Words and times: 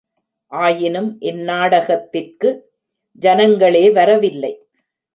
ஆயினும் 0.51 1.09
இந்நாடகத்திற்கு 1.21 2.49
ஜனங்களே 3.23 3.91
வரவில்லை. 3.91 4.53